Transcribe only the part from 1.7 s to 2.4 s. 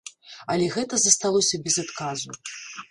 адказу.